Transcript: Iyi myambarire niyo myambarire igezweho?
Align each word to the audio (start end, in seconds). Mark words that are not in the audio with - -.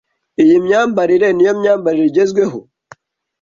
Iyi 0.43 0.55
myambarire 0.65 1.27
niyo 1.33 1.51
myambarire 1.59 2.05
igezweho? 2.09 2.59